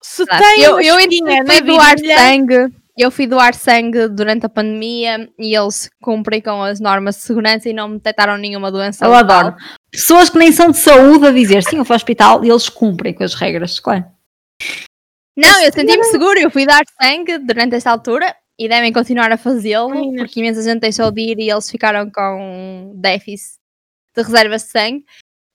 [0.00, 0.42] Se Claro.
[0.42, 2.72] tem eu eu espinha fui doar sangue.
[2.98, 7.68] Eu fui doar sangue durante a pandemia e eles cumprem com as normas de segurança
[7.68, 9.04] e não me detectaram nenhuma doença.
[9.04, 9.54] Eu adoro.
[9.88, 12.68] Pessoas que nem são de saúde a dizer sim, eu fui ao hospital e eles
[12.68, 14.04] cumprem com as regras, claro.
[15.36, 19.36] Não, eu senti-me seguro, eu fui dar sangue durante esta altura e devem continuar a
[19.36, 23.58] fazê-lo, porque imensa gente deixou de ir e eles ficaram com déficit
[24.16, 25.04] de reservas de sangue.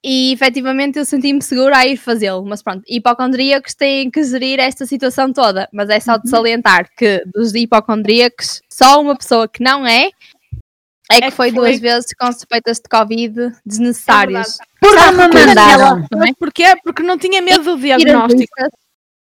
[0.03, 4.85] E efetivamente eu senti-me seguro a ir fazê-lo, mas pronto, hipocondríacos têm que gerir esta
[4.85, 9.87] situação toda, mas é só de salientar que dos hipocondríacos, só uma pessoa que não
[9.87, 10.09] é,
[11.09, 11.51] é que que foi foi.
[11.51, 14.57] duas vezes com suspeitas de Covid desnecessárias.
[14.81, 15.77] Porque Sabe não me mandaram.
[15.77, 16.07] Daniela?
[16.13, 16.75] Sabe Porquê?
[16.83, 18.53] Porque não tinha medo do diagnóstico.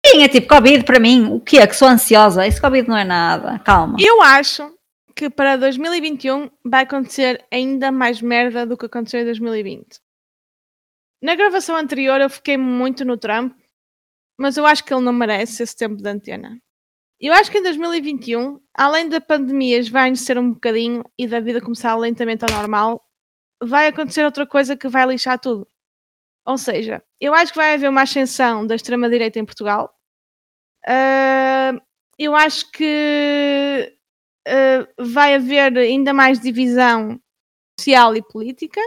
[0.07, 1.67] Sim, é tipo, Covid para mim, o que é?
[1.67, 2.47] Que sou ansiosa?
[2.47, 3.97] Esse Covid não é nada, calma.
[4.01, 4.73] Eu acho
[5.17, 9.85] que para 2021 vai acontecer ainda mais merda do que aconteceu em 2020.
[11.23, 13.55] Na gravação anterior eu fiquei muito no Trump,
[14.39, 16.59] mas eu acho que ele não merece esse tempo de antena.
[17.21, 19.83] Eu acho que em 2021, além da pandemia
[20.17, 23.05] ser um bocadinho e da vida começar lentamente ao normal,
[23.63, 25.69] vai acontecer outra coisa que vai lixar tudo.
[26.47, 29.95] Ou seja, eu acho que vai haver uma ascensão da extrema-direita em Portugal.
[30.89, 31.79] Uh,
[32.19, 33.95] eu acho que
[34.49, 37.21] uh, vai haver ainda mais divisão
[37.79, 38.81] social e política.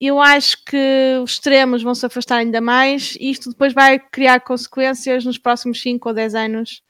[0.00, 4.40] Eu acho que os extremos vão se afastar ainda mais e isto depois vai criar
[4.40, 6.82] consequências nos próximos 5 ou 10 anos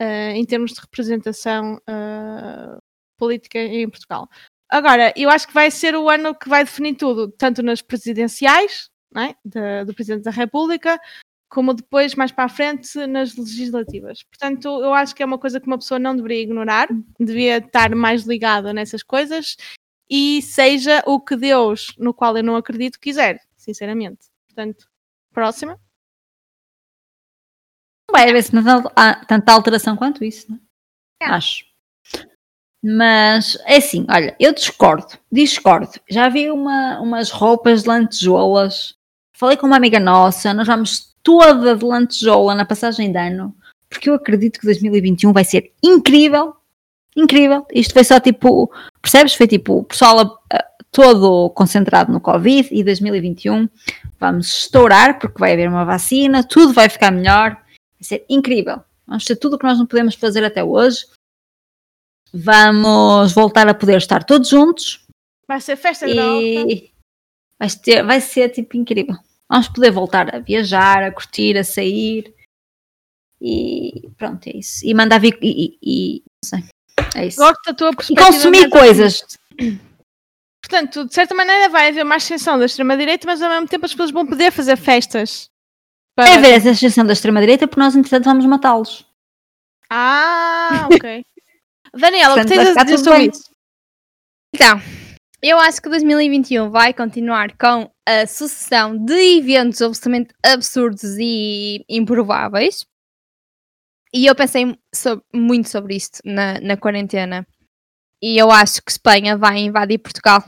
[0.00, 2.78] uh, em termos de representação uh,
[3.18, 4.28] política em Portugal.
[4.70, 8.88] Agora, eu acho que vai ser o ano que vai definir tudo, tanto nas presidenciais,
[9.16, 9.34] é?
[9.44, 10.98] de, do Presidente da República,
[11.50, 14.22] como depois, mais para a frente, nas legislativas.
[14.22, 16.88] Portanto, eu acho que é uma coisa que uma pessoa não deveria ignorar,
[17.20, 19.56] devia estar mais ligada nessas coisas
[20.08, 24.26] e seja o que Deus, no qual eu não acredito, quiser, sinceramente.
[24.46, 24.86] Portanto,
[25.32, 25.78] próxima
[28.12, 30.60] vai haver tanta, ah, tanta alteração quanto isso, não
[31.20, 31.24] é?
[31.24, 31.64] Acho.
[32.84, 35.88] Mas é assim, olha, eu discordo, discordo.
[36.10, 38.96] Já vi uma, umas roupas de lantejoulas.
[39.32, 43.56] Falei com uma amiga nossa, nós vamos toda de lantejoula na passagem de ano,
[43.88, 46.56] porque eu acredito que 2021 vai ser incrível.
[47.16, 47.64] Incrível.
[47.72, 49.34] Isto foi só tipo, percebes?
[49.34, 50.38] Foi tipo o pessoal
[50.90, 53.68] todo concentrado no Covid e 2021
[54.20, 57.62] vamos estourar porque vai haver uma vacina, tudo vai ficar melhor
[58.02, 58.82] Vai ser incrível.
[59.06, 61.06] Vamos ter tudo o que nós não podemos fazer até hoje.
[62.34, 65.06] Vamos voltar a poder estar todos juntos.
[65.46, 66.92] Vai ser festa e
[67.60, 69.14] vai vai ser tipo incrível.
[69.48, 72.34] Vamos poder voltar a viajar, a curtir, a sair.
[73.40, 74.84] E pronto, é isso.
[74.84, 75.38] E mandar vir.
[75.40, 76.68] E, e, e não sei.
[77.14, 77.38] É isso.
[77.38, 79.24] Gosto da tua E consumir coisas.
[80.62, 83.92] Portanto, de certa maneira vai haver uma ascensão da extrema-direita, mas ao mesmo tempo as
[83.92, 85.50] pessoas vão poder fazer festas.
[86.14, 86.30] Para...
[86.30, 89.04] É ver essa exceção da extrema-direita porque nós, entretanto, vamos matá-los.
[89.90, 91.24] Ah, ok.
[91.94, 93.50] Daniela, o que tens a dizer sobre isso?
[94.54, 94.80] Então,
[95.42, 102.86] eu acho que 2021 vai continuar com a sucessão de eventos absolutamente absurdos e improváveis.
[104.12, 107.46] E eu pensei sobre, muito sobre isto na, na quarentena.
[108.20, 110.44] E eu acho que Espanha vai invadir Portugal.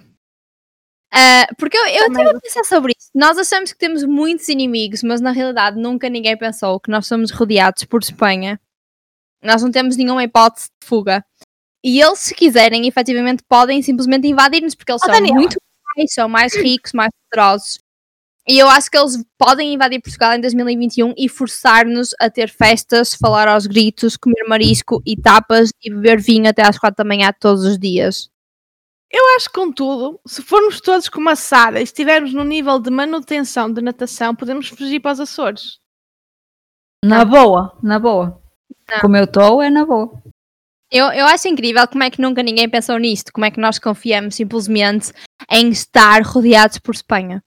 [1.13, 3.09] Uh, porque eu, eu estive a pensar sobre isso.
[3.15, 7.31] Nós achamos que temos muitos inimigos, mas na realidade nunca ninguém pensou que nós somos
[7.31, 8.61] rodeados por Espanha.
[9.43, 11.25] Nós não temos nenhuma hipótese de fuga.
[11.85, 15.37] E eles, se quiserem, efetivamente podem simplesmente invadir-nos, porque eles oh, são Daniela.
[15.37, 15.57] muito
[15.97, 17.79] mais, são mais ricos, mais poderosos.
[18.47, 23.15] E eu acho que eles podem invadir Portugal em 2021 e forçar-nos a ter festas,
[23.15, 27.33] falar aos gritos, comer marisco e tapas e beber vinho até às quatro da manhã
[27.39, 28.29] todos os dias.
[29.11, 33.73] Eu acho, contudo, se formos todos como a Sara e estivermos no nível de manutenção
[33.73, 35.79] de natação, podemos fugir para os Açores.
[37.03, 38.43] Na boa, na boa.
[38.91, 39.01] Não.
[39.01, 40.11] Como eu estou, é na boa.
[40.91, 43.79] Eu, eu acho incrível como é que nunca ninguém pensou nisto, como é que nós
[43.79, 45.13] confiamos simplesmente
[45.51, 47.43] em estar rodeados por Espanha.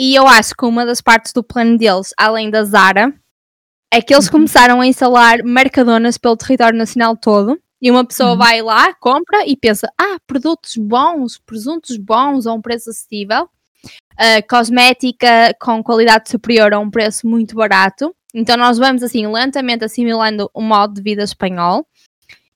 [0.00, 3.12] E eu acho que uma das partes do plano deles, além da Zara,
[3.92, 4.32] é que eles uhum.
[4.32, 8.38] começaram a instalar mercadonas pelo território nacional todo e uma pessoa uhum.
[8.38, 13.48] vai lá, compra e pensa: ah, produtos bons, presuntos bons a um preço acessível,
[13.84, 18.14] uh, cosmética com qualidade superior a um preço muito barato.
[18.32, 21.84] Então nós vamos assim lentamente assimilando o modo de vida espanhol.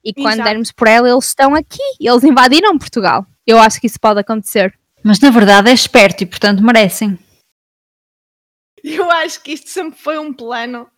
[0.05, 0.48] E quando Exato.
[0.48, 3.26] dermos por ela, eles estão aqui, eles invadiram Portugal.
[3.44, 4.72] Eu acho que isso pode acontecer.
[5.02, 7.18] Mas na verdade é esperto e portanto merecem.
[8.99, 10.90] Eu acho que isto sempre foi um plano.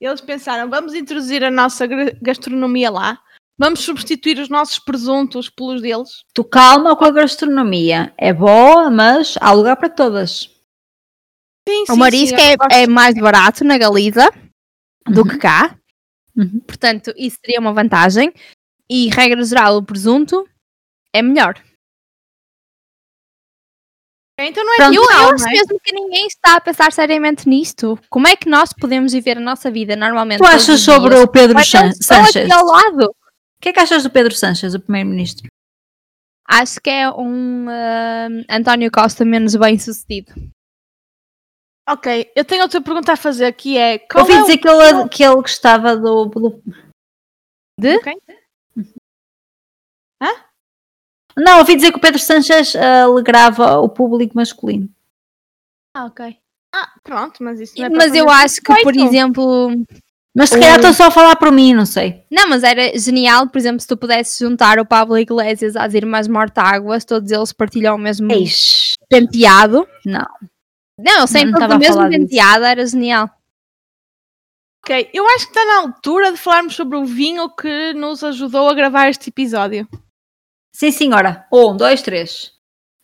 [0.00, 1.86] Eles pensaram, vamos introduzir a nossa
[2.22, 3.20] gastronomia lá,
[3.58, 6.24] Vamos substituir os nossos presuntos pelos deles?
[6.32, 8.14] Tu calma com a gastronomia.
[8.16, 10.48] É boa, mas há lugar para todas.
[11.68, 14.30] Sim, sim, o marisco sim, é, é, mais barato na Galiza
[15.08, 15.28] do uhum.
[15.28, 15.76] que cá.
[16.36, 16.60] Uhum.
[16.60, 18.32] Portanto, isso seria uma vantagem.
[18.88, 20.48] E, regra geral, o presunto
[21.12, 21.60] é melhor.
[24.40, 25.50] Então não é Pronto, eu, eu acho é?
[25.50, 27.98] mesmo que ninguém está a pensar seriamente nisto.
[28.08, 30.38] Como é que nós podemos viver a nossa vida normalmente?
[30.38, 32.10] Tu achas sobre o Pedro Sanches?
[32.10, 33.06] Aqui ao lado.
[33.06, 35.48] O que é que achas do Pedro Sanches, o primeiro-ministro?
[36.46, 40.32] Acho que é um uh, António Costa menos bem sucedido.
[41.88, 43.98] Ok, eu tenho outra pergunta a fazer que é.
[43.98, 44.60] Qual Ouvi é dizer o...
[44.60, 46.26] que, ele, que ele gostava do.
[46.26, 46.62] do...
[47.80, 47.96] De?
[47.96, 48.14] Okay.
[51.38, 54.88] Não, ouvi dizer que o Pedro Sanches uh, alegrava o público masculino.
[55.94, 56.36] Ah, ok.
[56.74, 59.70] Ah, pronto, mas isso não é Mas eu acho que, por exemplo,
[60.38, 62.22] mas se calhar estou só a falar por mim, não sei.
[62.30, 66.28] Não, mas era genial, por exemplo, se tu pudesses juntar o Pablo Iglesias às Irmãs
[66.28, 68.94] Mortáguas, todos eles partilham o mesmo Eish.
[69.08, 69.84] penteado.
[70.06, 70.26] Não.
[70.96, 73.28] Não, sempre o mesmo penteado, era genial.
[74.84, 78.68] Ok, eu acho que está na altura de falarmos sobre o vinho que nos ajudou
[78.68, 79.88] a gravar este episódio.
[80.78, 81.44] Sim, senhora.
[81.52, 82.52] Um, dois, três.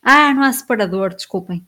[0.00, 1.66] Ah, não há separador, desculpem.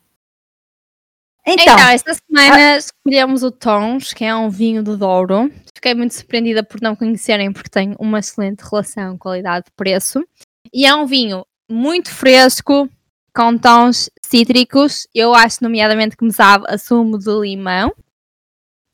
[1.44, 5.50] Então, Então, esta semana escolhemos o Tons, que é um vinho do Douro.
[5.74, 10.24] Fiquei muito surpreendida por não conhecerem, porque tem uma excelente relação qualidade-preço.
[10.72, 12.88] E é um vinho muito fresco,
[13.34, 15.08] com tons cítricos.
[15.12, 17.92] Eu acho, nomeadamente, que me sabe a sumo de limão.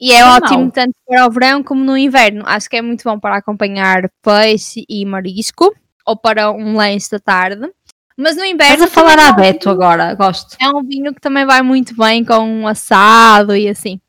[0.01, 0.37] E é Não.
[0.37, 2.43] ótimo tanto para o verão como no inverno.
[2.47, 5.75] Acho que é muito bom para acompanhar peixe e marisco,
[6.07, 7.71] ou para um lanche da tarde.
[8.17, 8.75] Mas no inverno.
[8.75, 10.57] estás a falar é um Beto agora, gosto.
[10.61, 14.01] é um vinho que também vai muito bem com um assado e assim.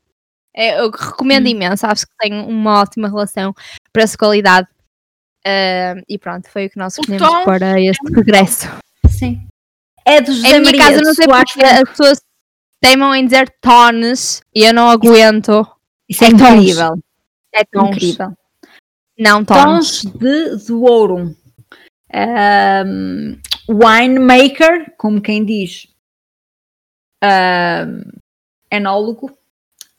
[0.54, 1.50] É, eu recomendo Hum.
[1.50, 3.52] imenso, acho que tem uma ótima relação
[3.92, 4.68] preço-qualidade.
[5.46, 8.68] Ah, e pronto, foi o que nós escolhemos para este muito regresso.
[9.08, 9.46] Sim.
[10.04, 12.20] É do José Em minha Maria casa não sei porque as pessoas
[12.80, 15.66] teimam em dizer tones e eu não aguento.
[16.08, 16.40] Isso é, É tons.
[16.42, 16.98] incrível.
[17.54, 18.32] É tons, Incrível.
[19.18, 20.58] não Tons tones.
[20.58, 21.34] de Douro.
[22.14, 25.88] Um, winemaker, como quem diz,
[27.24, 28.02] um,
[28.70, 29.36] enólogo,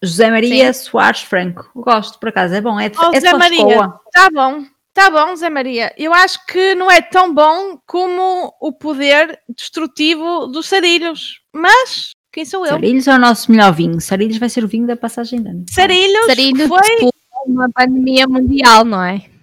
[0.01, 1.69] José Maria Soares Franco.
[1.75, 2.79] Gosto, por acaso, é bom.
[2.79, 3.89] É de, Oh, é Zé Maria.
[4.13, 5.93] Tá bom, tá bom, Zé Maria.
[5.97, 11.41] Eu acho que não é tão bom como o poder destrutivo dos sarilhos.
[11.51, 12.73] Mas, quem sou eu?
[12.73, 13.99] Sarilhos é o nosso melhor vinho.
[13.99, 15.65] Sarilhos vai ser o vinho da passagem de ano.
[15.69, 16.97] Sarilhos, Sarilho foi...
[16.99, 17.11] foi
[17.47, 19.34] uma pandemia mundial, não é?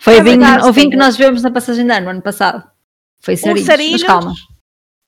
[0.00, 2.22] Foi É o, vinho, o vinho que nós vemos na passagem de ano, no ano
[2.22, 2.68] passado.
[3.20, 3.66] Foi Sarilhos.
[3.66, 4.34] Sarilhos, Mas calma,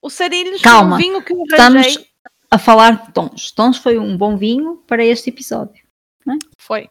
[0.03, 0.96] O Sarilhos Calma.
[0.96, 1.90] foi um vinho que eu arranjei.
[1.92, 2.11] estamos
[2.51, 3.51] a falar de tons.
[3.53, 5.83] Tons foi um bom vinho para este episódio.
[6.59, 6.88] Foi.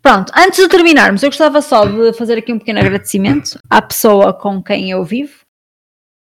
[0.00, 4.32] Pronto, antes de terminarmos, eu gostava só de fazer aqui um pequeno agradecimento à pessoa
[4.32, 5.40] com quem eu vivo,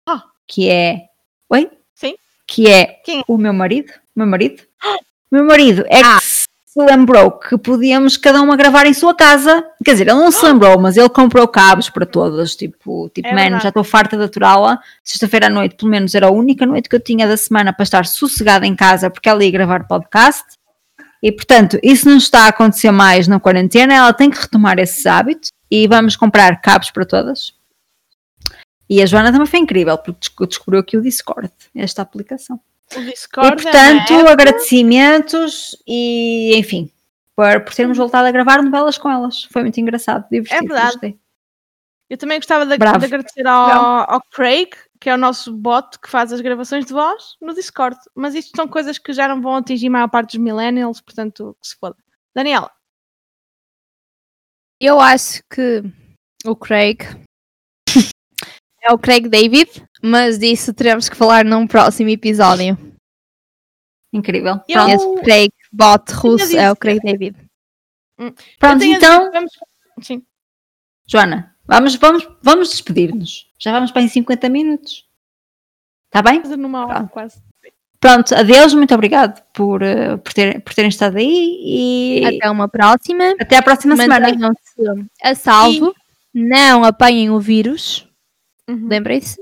[0.09, 0.25] Ah.
[0.49, 1.07] que é.
[1.51, 1.71] Oi?
[1.95, 2.15] Sim.
[2.47, 3.23] Que é Quem?
[3.29, 3.93] o meu marido.
[4.17, 4.63] Meu marido?
[5.31, 6.19] Meu marido é Ah.
[6.19, 6.25] que
[6.73, 9.67] se lembrou que podíamos cada uma gravar em sua casa.
[9.85, 12.55] Quer dizer, ele não se lembrou, mas ele comprou cabos para todas.
[12.55, 14.79] Tipo, tipo É já estou farta de aturá-la.
[15.03, 17.83] Sexta-feira à noite, pelo menos, era a única noite que eu tinha da semana para
[17.83, 20.45] estar sossegada em casa, porque ela ia gravar podcast.
[21.21, 25.05] E portanto, isso não está a acontecer mais na quarentena, ela tem que retomar esses
[25.07, 27.53] hábitos e vamos comprar cabos para todas.
[28.89, 32.61] E a Joana também foi incrível, porque desco- descobriu aqui o Discord, esta aplicação.
[32.99, 34.33] Discord e portanto, é uma app.
[34.33, 36.91] agradecimentos e enfim,
[37.37, 39.45] por, por termos voltado a gravar novelas com elas.
[39.45, 40.65] Foi muito engraçado, divertido.
[40.65, 40.93] É verdade.
[40.93, 41.21] gostei.
[42.11, 46.11] Eu também gostava de, de agradecer ao, ao Craig, que é o nosso bot que
[46.11, 47.97] faz as gravações de voz no Discord.
[48.17, 51.57] Mas isto são coisas que já não vão atingir a maior parte dos millennials, portanto,
[51.61, 51.97] que se foda.
[52.35, 52.71] Daniela,
[54.81, 55.83] Eu acho que
[56.45, 56.99] o Craig
[58.83, 59.71] é o Craig David,
[60.03, 62.77] mas disso teremos que falar num próximo episódio.
[64.13, 64.61] Incrível.
[64.69, 67.37] Eu- Pronto, Esse Craig bot russo é o Craig David.
[68.19, 69.53] eu pronto então, vamos-
[70.03, 70.23] Sim.
[71.07, 73.51] Joana, vamos, vamos, vamos despedir-nos.
[73.59, 75.07] Já vamos para em 50 minutos.
[76.07, 76.43] Está bem?
[76.57, 77.11] numa hora Pronto.
[77.11, 77.43] quase.
[78.01, 82.51] Pronto, adeus, muito obrigado por, eh, por, ter, por terem estado aí e até, Até
[82.51, 83.35] uma próxima.
[83.39, 84.29] a próxima semana.
[85.23, 85.95] A salvo.
[86.33, 88.09] Não apanhem o vírus.
[88.69, 88.89] Uhum.
[88.89, 89.41] Lembrem-se.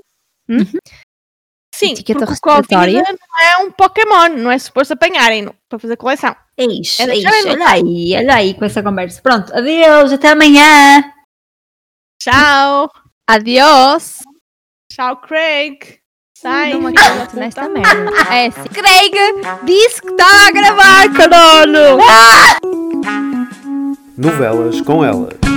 [1.74, 3.02] Sim, Etiqueta porque o Covid respiratória.
[3.02, 6.34] não é um Pokémon, não é suposto apanharem para fazer coleção.
[6.56, 9.22] Eixe, É eixe, deixarem olha aí, olha aí com essa conversa.
[9.22, 11.04] Pronto, adeus, até amanhã.
[12.20, 12.90] Tchau!
[13.28, 14.22] Adiós.
[14.90, 16.00] Tchau, Craig!
[16.36, 16.74] Sai!
[16.74, 18.10] Não acredito nesta merda.
[18.34, 18.50] É.
[18.74, 19.12] Craig
[19.64, 21.98] disse que está a gravar, caralho.
[24.16, 25.47] Novelas com elas.